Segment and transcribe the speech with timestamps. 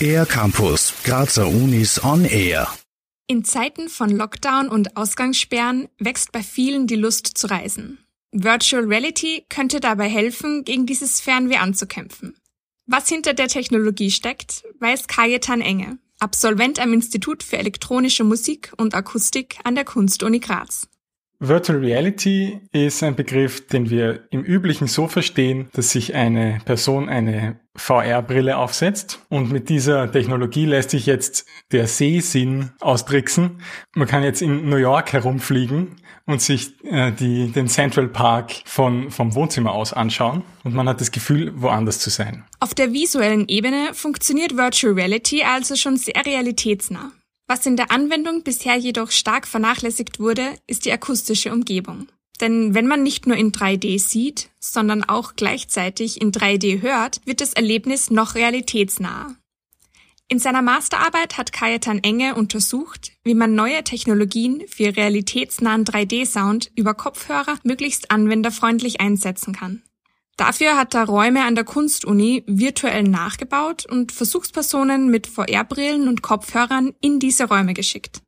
[0.00, 2.68] Air Campus, Grazer Unis on Air.
[3.26, 7.98] In Zeiten von Lockdown und Ausgangssperren wächst bei vielen die Lust zu reisen.
[8.32, 12.36] Virtual Reality könnte dabei helfen, gegen dieses Fernweh anzukämpfen.
[12.86, 18.94] Was hinter der Technologie steckt, weiß Kajetan Enge, Absolvent am Institut für elektronische Musik und
[18.94, 20.88] Akustik an der Kunstuni Graz.
[21.38, 27.08] Virtual Reality ist ein Begriff, den wir im Üblichen so verstehen, dass sich eine Person
[27.08, 33.60] eine VR-Brille aufsetzt und mit dieser Technologie lässt sich jetzt der Sehsinn austricksen.
[33.94, 39.10] Man kann jetzt in New York herumfliegen und sich äh, die, den Central Park von,
[39.10, 42.44] vom Wohnzimmer aus anschauen und man hat das Gefühl, woanders zu sein.
[42.60, 47.12] Auf der visuellen Ebene funktioniert Virtual Reality also schon sehr realitätsnah.
[47.48, 52.08] Was in der Anwendung bisher jedoch stark vernachlässigt wurde, ist die akustische Umgebung.
[52.40, 57.40] Denn wenn man nicht nur in 3D sieht, sondern auch gleichzeitig in 3D hört, wird
[57.40, 59.36] das Erlebnis noch realitätsnaher.
[60.28, 66.94] In seiner Masterarbeit hat Kajetan Enge untersucht, wie man neue Technologien für realitätsnahen 3D-Sound über
[66.94, 69.82] Kopfhörer möglichst anwenderfreundlich einsetzen kann.
[70.36, 76.92] Dafür hat er Räume an der Kunstuni virtuell nachgebaut und Versuchspersonen mit VR-Brillen und Kopfhörern
[77.00, 78.20] in diese Räume geschickt.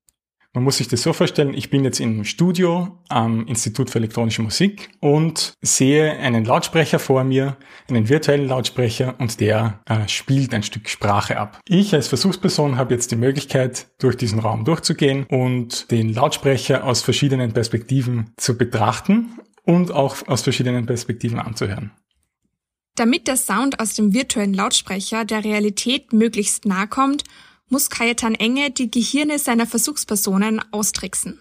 [0.54, 4.40] Man muss sich das so vorstellen, ich bin jetzt im Studio am Institut für elektronische
[4.40, 10.62] Musik und sehe einen Lautsprecher vor mir, einen virtuellen Lautsprecher und der äh, spielt ein
[10.62, 11.60] Stück Sprache ab.
[11.68, 17.02] Ich als Versuchsperson habe jetzt die Möglichkeit, durch diesen Raum durchzugehen und den Lautsprecher aus
[17.02, 21.90] verschiedenen Perspektiven zu betrachten und auch aus verschiedenen Perspektiven anzuhören.
[22.94, 27.22] Damit der Sound aus dem virtuellen Lautsprecher der Realität möglichst nahe kommt,
[27.68, 31.38] muss Kajetan Enge die Gehirne seiner Versuchspersonen austricksen.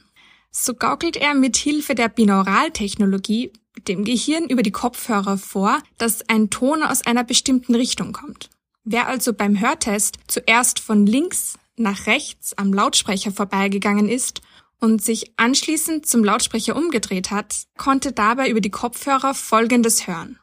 [0.52, 3.52] So gaukelt er mit Hilfe der Binauraltechnologie
[3.88, 8.50] dem Gehirn über die Kopfhörer vor, dass ein Ton aus einer bestimmten Richtung kommt.
[8.84, 14.42] Wer also beim Hörtest zuerst von links nach rechts am Lautsprecher vorbeigegangen ist
[14.80, 20.40] und sich anschließend zum Lautsprecher umgedreht hat, konnte dabei über die Kopfhörer Folgendes hören.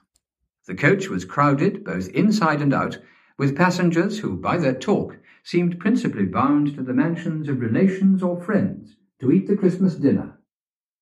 [0.67, 3.01] The coach was crowded both inside and out
[3.37, 8.41] with passengers who by their talk seemed principally bound to the mansions of relations or
[8.41, 10.41] friends to eat the Christmas dinner.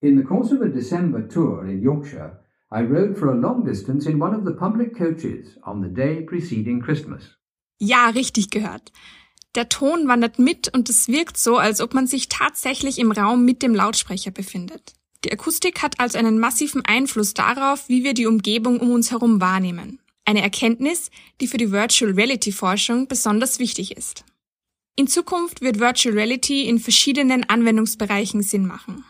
[0.03, 4.07] In the course of a December tour in Yorkshire, I rode for a long distance
[4.07, 7.23] in one of the public coaches on the day preceding Christmas.
[7.79, 8.93] Ja, richtig gehört.
[9.55, 13.45] Der Ton wandert mit und es wirkt so, als ob man sich tatsächlich im Raum
[13.45, 14.95] mit dem Lautsprecher befindet.
[15.25, 19.41] Die Akustik hat also einen massiven Einfluss darauf, wie wir die Umgebung um uns herum
[19.41, 20.01] wahrnehmen.
[20.25, 21.11] Eine Erkenntnis,
[21.41, 24.25] die für die Virtual Reality Forschung besonders wichtig ist.
[24.95, 29.05] In Zukunft wird Virtual Reality in verschiedenen Anwendungsbereichen Sinn machen.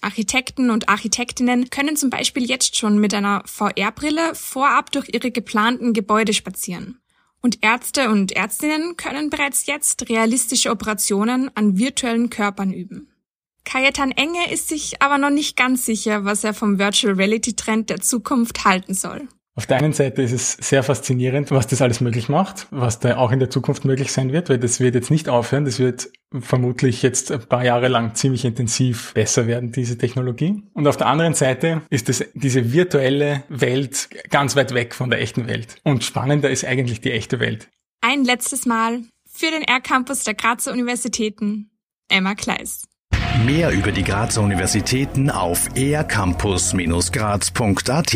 [0.00, 5.94] Architekten und Architektinnen können zum Beispiel jetzt schon mit einer VR-Brille vorab durch ihre geplanten
[5.94, 7.00] Gebäude spazieren.
[7.42, 13.12] Und Ärzte und Ärztinnen können bereits jetzt realistische Operationen an virtuellen Körpern üben.
[13.64, 17.90] Kajetan Enge ist sich aber noch nicht ganz sicher, was er vom Virtual Reality Trend
[17.90, 19.26] der Zukunft halten soll.
[19.58, 23.16] Auf der einen Seite ist es sehr faszinierend, was das alles möglich macht, was da
[23.16, 26.10] auch in der Zukunft möglich sein wird, weil das wird jetzt nicht aufhören, das wird
[26.40, 30.62] vermutlich jetzt ein paar Jahre lang ziemlich intensiv besser werden, diese Technologie.
[30.74, 35.22] Und auf der anderen Seite ist es diese virtuelle Welt ganz weit weg von der
[35.22, 35.76] echten Welt.
[35.84, 37.68] Und spannender ist eigentlich die echte Welt.
[38.02, 41.70] Ein letztes Mal für den R-Campus der Grazer Universitäten,
[42.10, 42.82] Emma Kleis.
[43.44, 48.14] Mehr über die Grazer Universitäten auf ercampus-graz.at